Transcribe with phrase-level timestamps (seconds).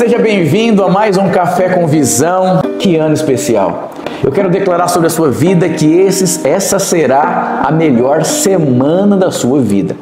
[0.00, 2.62] seja bem-vindo a mais um Café com Visão.
[2.78, 3.90] Que ano especial!
[4.24, 9.30] Eu quero declarar sobre a sua vida que esses, essa será a melhor semana da
[9.30, 9.94] sua vida.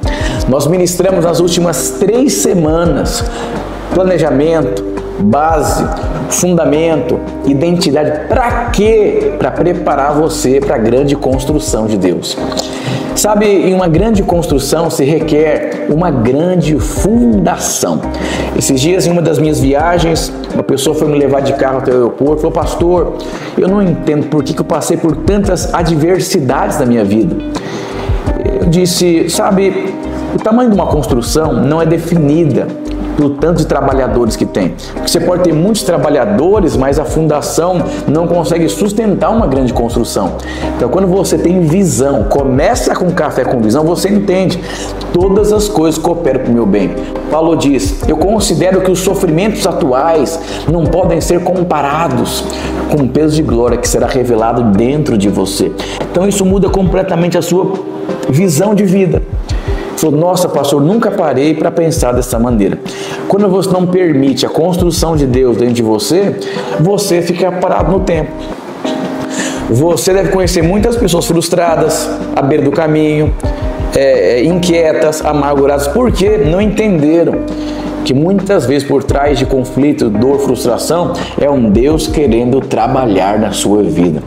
[0.49, 3.25] Nós ministramos nas últimas três semanas
[3.93, 4.85] planejamento,
[5.19, 5.85] base,
[6.31, 8.29] fundamento, identidade.
[8.29, 9.33] Para quê?
[9.39, 12.37] Para preparar você para a grande construção de Deus.
[13.15, 18.01] Sabe, em uma grande construção se requer uma grande fundação.
[18.57, 21.91] Esses dias, em uma das minhas viagens, uma pessoa foi me levar de carro até
[21.91, 23.15] o aeroporto e falou: Pastor,
[23.57, 27.35] eu não entendo por que, eu passei por tantas adversidades na minha vida.
[28.61, 29.93] Eu disse: Sabe,
[30.33, 32.69] o tamanho de uma construção não é definida
[33.19, 34.77] pelo tanto de trabalhadores que tem.
[34.95, 40.37] Porque você pode ter muitos trabalhadores, mas a fundação não consegue sustentar uma grande construção.
[40.77, 44.61] Então, quando você tem visão, começa com café com visão, você entende.
[45.13, 46.95] Todas as coisas cooperam para o meu bem.
[47.29, 50.39] Paulo diz: Eu considero que os sofrimentos atuais
[50.71, 52.45] não podem ser comparados
[52.89, 55.73] com o peso de glória que será revelado dentro de você.
[56.09, 57.73] Então, isso muda completamente a sua
[58.31, 59.21] visão de vida.
[59.99, 62.79] Falou, nossa, pastor, nunca parei para pensar dessa maneira.
[63.27, 66.37] Quando você não permite a construção de Deus dentro de você,
[66.79, 68.31] você fica parado no tempo.
[69.69, 73.35] Você deve conhecer muitas pessoas frustradas, à beira do caminho,
[73.97, 77.41] é, inquietas, amarguradas, porque não entenderam
[78.05, 83.51] que muitas vezes por trás de conflito, dor, frustração, é um Deus querendo trabalhar na
[83.51, 84.23] sua vida.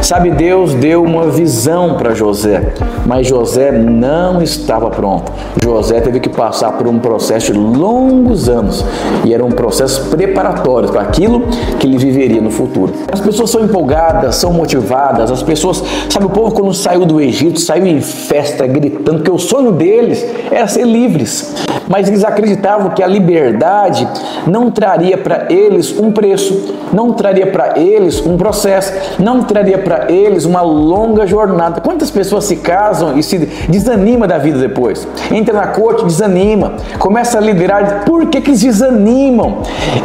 [0.00, 2.72] Sabe, Deus deu uma visão para José,
[3.06, 5.30] mas José não estava pronto.
[5.62, 8.84] José teve que passar por um processo de longos anos
[9.24, 11.42] e era um processo preparatório para aquilo
[11.78, 12.92] que ele viveria no futuro.
[13.12, 17.60] As pessoas são empolgadas, são motivadas, as pessoas, sabe, o povo quando saiu do Egito
[17.60, 21.54] saiu em festa gritando que o sonho deles era ser livres,
[21.88, 24.06] mas eles acreditavam que a liberdade
[24.46, 30.10] não traria para eles um preço, não traria para eles um processo, não traria para
[30.10, 31.80] eles uma longa jornada.
[31.80, 33.38] Quantas pessoas se casam e se
[33.68, 35.06] desanima da vida depois?
[35.30, 38.04] Entra na corte, desanima, começa a liderar.
[38.04, 39.58] Por que, que eles desanimam?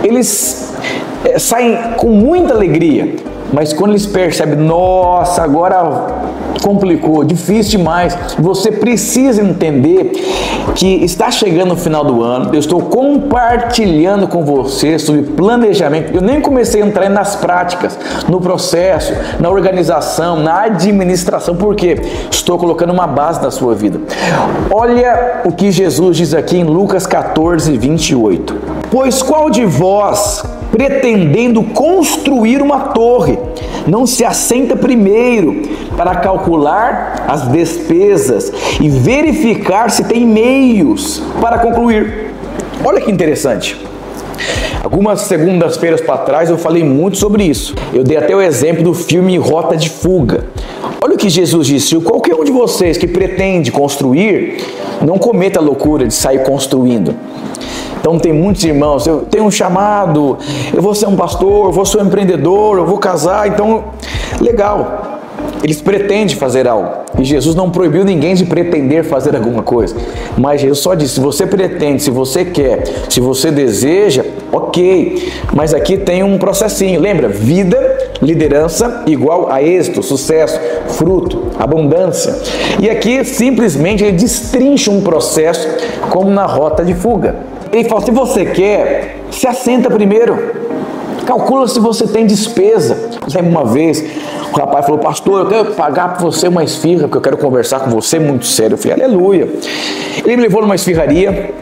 [0.04, 0.74] Eles
[1.24, 3.16] é, saem com muita alegria,
[3.54, 6.08] mas quando eles percebem, nossa, agora
[6.62, 10.12] complicou, difícil demais, você precisa entender
[10.76, 16.14] que está chegando o final do ano, eu estou compartilhando com você sobre planejamento.
[16.14, 17.98] Eu nem comecei a entrar nas práticas,
[18.28, 24.00] no processo, na organização, na administração, porque estou colocando uma base na sua vida.
[24.72, 28.56] Olha o que Jesus diz aqui em Lucas 14, 28.
[28.92, 30.44] Pois qual de vós
[30.78, 33.38] pretendendo construir uma torre,
[33.88, 35.64] não se assenta primeiro
[35.98, 42.32] para calcular as despesas e verificar se tem meios para concluir.
[42.86, 43.76] Olha que interessante.
[44.84, 47.74] Algumas segundas-feiras para trás eu falei muito sobre isso.
[47.92, 50.46] Eu dei até o exemplo do filme Rota de Fuga.
[51.18, 54.64] O que Jesus disse: qualquer um de vocês que pretende construir,
[55.04, 57.16] não cometa a loucura de sair construindo.
[58.00, 60.38] Então tem muitos irmãos, eu tenho um chamado,
[60.72, 63.86] eu vou ser um pastor, eu vou ser um empreendedor, eu vou casar, então
[64.40, 65.18] legal.
[65.64, 66.90] Eles pretendem fazer algo.
[67.18, 69.96] E Jesus não proibiu ninguém de pretender fazer alguma coisa.
[70.38, 75.32] Mas Jesus só disse: se você pretende, se você quer, se você deseja, ok.
[75.52, 77.02] Mas aqui tem um processinho.
[77.02, 77.28] Lembra?
[77.28, 82.36] Vida, liderança igual a êxito, sucesso, fruto, abundância.
[82.80, 85.68] E aqui simplesmente ele destrincha um processo
[86.10, 87.36] como na rota de fuga.
[87.72, 90.68] Ele fala: se você quer, se assenta primeiro.
[91.26, 93.10] Calcula se você tem despesa.
[93.34, 94.02] Lembra uma vez,
[94.54, 97.82] o rapaz falou: Pastor, eu quero pagar para você uma esfirra, porque eu quero conversar
[97.82, 98.76] com você muito sério.
[98.76, 99.48] Eu falei: Aleluia.
[100.24, 101.54] Ele me levou numa esfirraria.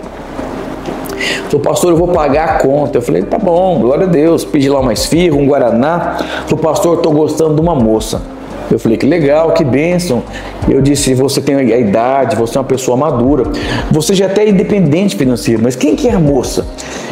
[1.46, 2.98] Falou, pastor, eu vou pagar a conta.
[2.98, 4.44] Eu falei, tá bom, glória a Deus.
[4.44, 6.18] Pedi lá uma esfirra, um guaraná.
[6.48, 8.22] Falou, pastor, eu estou gostando de uma moça.
[8.70, 10.24] Eu falei, que legal, que bênção.
[10.68, 13.44] Eu disse, você tem a idade, você é uma pessoa madura,
[13.92, 16.66] você já é até independente financeiro, mas quem que é a moça?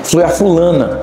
[0.04, 1.00] Foi a fulana.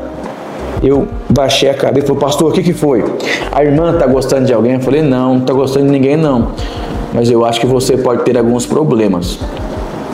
[0.82, 3.04] Eu baixei a cabeça e falei, pastor, o que, que foi?
[3.52, 4.74] A irmã está gostando de alguém?
[4.74, 6.52] Eu falei, não, não está gostando de ninguém não.
[7.12, 9.38] Mas eu acho que você pode ter alguns problemas.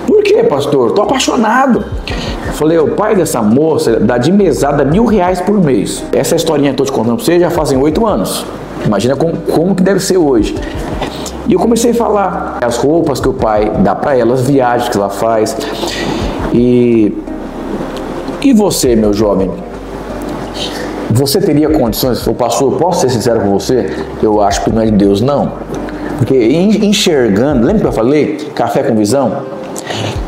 [0.06, 0.88] Por que, pastor?
[0.88, 1.85] Estou apaixonado.
[2.47, 6.05] Eu falei, o pai dessa moça dá de mesada mil reais por mês.
[6.12, 8.44] Essa historinha que estou te contando para você já fazem oito anos.
[8.87, 10.55] Imagina como, como que deve ser hoje.
[11.49, 14.88] E eu comecei a falar as roupas que o pai dá para ela, as viagens
[14.88, 15.56] que ela faz.
[16.53, 17.17] E,
[18.43, 19.50] e você, meu jovem?
[21.11, 22.27] Você teria condições?
[22.27, 23.94] O pastor, posso ser sincero com você?
[24.23, 25.53] Eu acho que não é de Deus, não.
[26.19, 28.37] Porque enxergando, lembra que eu falei?
[28.55, 29.43] Café com visão?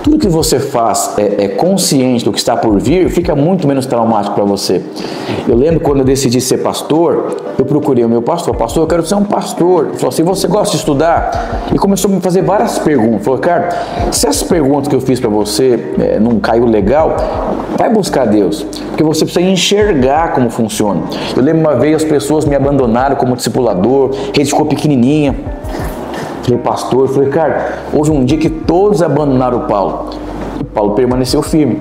[0.02, 3.86] Tudo que você faz é, é consciente do que está por vir, fica muito menos
[3.86, 4.82] traumático para você.
[5.46, 9.04] Eu lembro quando eu decidi ser pastor, eu procurei o meu pastor, pastor, eu quero
[9.04, 9.88] ser um pastor.
[9.88, 11.68] Ele falou assim, você gosta de estudar?
[11.74, 13.24] E começou a me fazer várias perguntas.
[13.24, 13.68] Falou, cara,
[14.12, 17.16] se essas perguntas que eu fiz para você é, não caiu legal,
[17.76, 21.02] vai buscar Deus, porque você precisa enxergar como funciona.
[21.36, 25.57] Eu lembro uma vez as pessoas me abandonaram como discipulador, rede ficou pequenininha.
[26.48, 30.10] Falei, pastor, eu falei, cara, houve um dia que todos abandonaram o Paulo.
[30.58, 31.78] E Paulo permaneceu firme.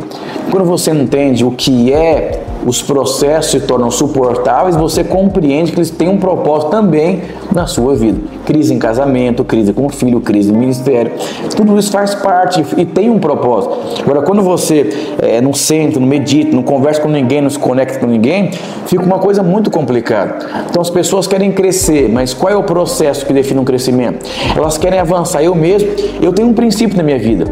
[0.51, 5.89] Quando você entende o que é os processos se tornam suportáveis, você compreende que eles
[5.89, 7.21] têm um propósito também
[7.53, 8.19] na sua vida.
[8.45, 11.11] Crise em casamento, crise com o filho, crise no ministério,
[11.55, 13.77] tudo isso faz parte e tem um propósito.
[14.01, 14.89] Agora, quando você
[15.19, 18.51] é, não senta, não medita, não conversa com ninguém, não se conecta com ninguém,
[18.85, 20.37] fica uma coisa muito complicada.
[20.69, 24.25] Então as pessoas querem crescer, mas qual é o processo que define um crescimento?
[24.55, 25.43] Elas querem avançar.
[25.43, 25.89] Eu mesmo,
[26.21, 27.45] eu tenho um princípio na minha vida.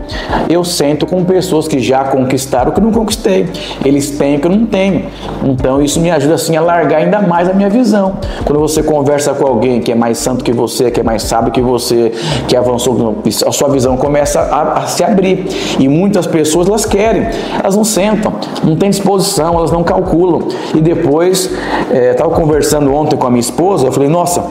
[0.50, 3.48] Eu sento com pessoas que já conquistaram o que não conquistei.
[3.84, 4.95] Eles têm o que eu não tenho.
[5.44, 8.18] Então isso me ajuda assim a largar ainda mais a minha visão.
[8.44, 11.52] Quando você conversa com alguém que é mais santo que você, que é mais sábio
[11.52, 12.12] que você,
[12.48, 13.16] que avançou,
[13.46, 15.48] a sua visão começa a, a se abrir.
[15.80, 17.28] E muitas pessoas elas querem,
[17.62, 18.34] elas não sentam,
[18.64, 20.48] não têm disposição, elas não calculam.
[20.74, 21.52] E depois,
[21.92, 24.44] estava é, conversando ontem com a minha esposa, eu falei, nossa,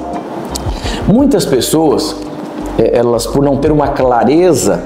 [1.07, 2.17] muitas pessoas,
[2.79, 4.83] é, elas por não ter uma clareza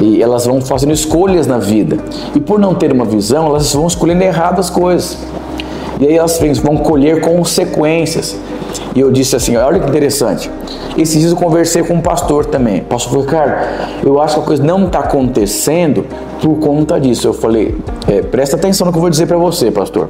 [0.00, 1.96] e elas vão fazendo escolhas na vida.
[2.34, 5.18] E por não ter uma visão, elas vão escolhendo erradas coisas.
[6.00, 8.38] E aí elas vão colher consequências.
[8.94, 10.50] E eu disse assim: olha que interessante.
[10.96, 12.80] Esses dias eu conversei com um pastor também.
[12.80, 13.48] O pastor falou,
[14.04, 16.04] eu acho que a coisa não está acontecendo
[16.40, 17.26] por conta disso.
[17.26, 20.08] Eu falei: é, presta atenção no que eu vou dizer para você, pastor.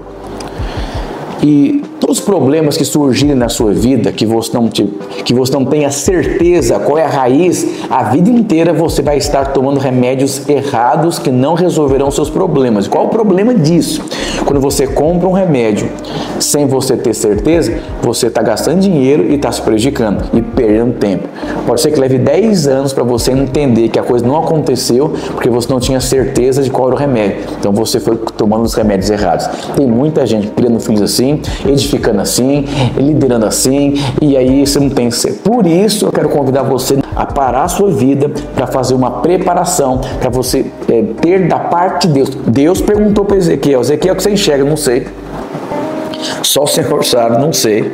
[1.42, 4.84] E todos os problemas que surgirem na sua vida, que você, não te,
[5.24, 9.52] que você não tenha certeza qual é a raiz, a vida inteira você vai estar
[9.52, 12.86] tomando remédios errados que não resolverão seus problemas.
[12.86, 14.02] Qual o problema disso?
[14.44, 15.90] Quando você compra um remédio
[16.40, 21.28] sem você ter certeza, você está gastando dinheiro e está se prejudicando e perdendo tempo.
[21.66, 25.50] Pode ser que leve 10 anos para você entender que a coisa não aconteceu porque
[25.50, 27.44] você não tinha certeza de qual era o remédio.
[27.58, 29.48] Então você foi tomando os remédios errados.
[29.76, 31.87] Tem muita gente criando filhos assim, edificando
[32.20, 32.64] assim,
[32.96, 35.34] liderando assim, e aí você não tem ser.
[35.34, 40.00] Por isso eu quero convidar você a parar a sua vida para fazer uma preparação,
[40.20, 42.30] para você é, ter da parte de Deus.
[42.46, 44.64] Deus perguntou para Ezequiel: Ezequiel, o que você enxerga?
[44.64, 45.06] Não sei.
[46.42, 47.92] Só o Senhor sabe, não sei.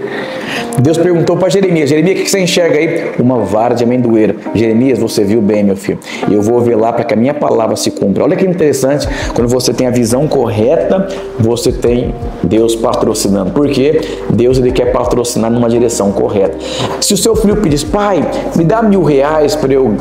[0.81, 3.13] Deus perguntou para Jeremias: Jeremias, o que você enxerga aí?
[3.19, 4.37] Uma vara de amendoeira.
[4.55, 5.99] Jeremias, você viu bem, meu filho.
[6.31, 8.25] Eu vou ver lá para que a minha palavra se cumpra.
[8.25, 11.09] Olha que interessante, quando você tem a visão correta,
[11.39, 13.51] você tem Deus patrocinando.
[13.51, 14.01] Por quê?
[14.31, 16.57] Deus ele quer patrocinar numa direção correta.
[17.01, 18.25] Se o seu filho pedisse, pai,
[18.57, 19.95] me dá mil reais para eu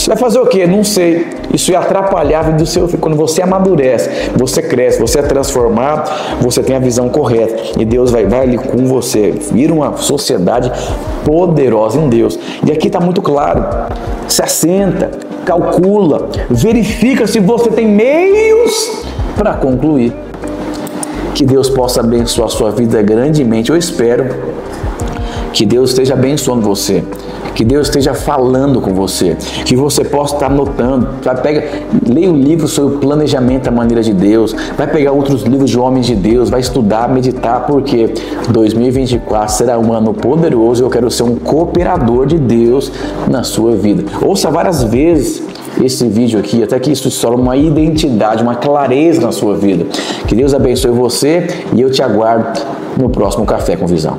[0.00, 0.66] você vai fazer o quê?
[0.66, 1.26] Não sei.
[1.52, 3.00] Isso ia atrapalhar a vida do seu filho.
[3.00, 7.78] Quando você amadurece, você cresce, você é transformado, você tem a visão correta.
[7.78, 9.34] E Deus vai, vai ali com você.
[9.60, 10.72] Vira uma sociedade
[11.22, 12.38] poderosa em Deus.
[12.66, 13.62] E aqui está muito claro.
[14.26, 15.10] Se assenta,
[15.44, 19.04] calcula, verifica se você tem meios
[19.36, 20.14] para concluir.
[21.34, 23.68] Que Deus possa abençoar a sua vida grandemente.
[23.68, 24.34] Eu espero
[25.52, 27.04] que Deus esteja abençoando você
[27.54, 31.08] que Deus esteja falando com você, que você possa estar notando.
[31.22, 31.68] Vai pega,
[32.06, 35.78] leia um livro sobre o planejamento da maneira de Deus, vai pegar outros livros de
[35.78, 38.14] homens de Deus, vai estudar, meditar, porque
[38.48, 42.90] 2024 será um ano poderoso e eu quero ser um cooperador de Deus
[43.28, 44.04] na sua vida.
[44.22, 45.42] Ouça várias vezes
[45.82, 49.86] esse vídeo aqui, até que isso sola uma identidade, uma clareza na sua vida.
[50.26, 52.60] Que Deus abençoe você e eu te aguardo
[52.98, 54.18] no próximo Café com Visão.